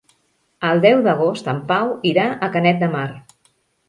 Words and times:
El 0.69 0.79
deu 0.85 1.03
d'agost 1.07 1.49
en 1.53 1.59
Pau 1.71 1.91
irà 2.13 2.23
a 2.47 2.49
Canet 2.57 2.81
de 2.85 2.89
Mar. 2.97 3.05